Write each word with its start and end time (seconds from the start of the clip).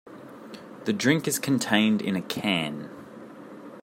The 0.85 0.93
drink 0.93 1.27
is 1.27 1.37
contained 1.37 2.01
in 2.01 2.15
a 2.15 2.23
can. 2.23 2.89